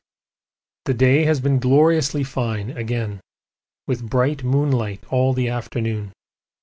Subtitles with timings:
[0.85, 3.21] The day has been gloriously fine again,
[3.85, 6.11] with bright moonlight all the afternoon.